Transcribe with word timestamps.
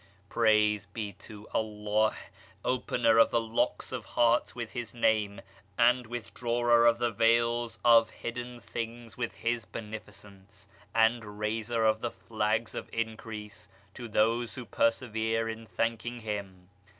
Praise 0.29 0.87
be 0.87 1.13
to 1.13 1.47
Allah, 1.53 2.15
opener 2.65 3.19
of 3.19 3.29
the 3.29 3.39
locks 3.39 3.91
of 3.91 4.03
hearts 4.03 4.55
with 4.55 4.71
his 4.71 4.95
name, 4.95 5.41
and 5.77 6.07
withdrawer 6.07 6.87
of 6.87 6.97
the 6.97 7.11
veils 7.11 7.77
of 7.85 8.09
hidden 8.09 8.59
[p.328] 8.59 8.63
things 8.63 9.15
with 9.17 9.35
his 9.35 9.65
beneficence, 9.65 10.67
and 10.95 11.37
raiser 11.37 11.85
of 11.85 12.01
the 12.01 12.09
flags 12.09 12.73
of 12.73 12.89
increase 12.91 13.69
to 13.93 14.07
those 14.07 14.55
who 14.55 14.65
persevere 14.65 15.47
in 15.47 15.67
thanking 15.67 16.21
him. 16.21 16.69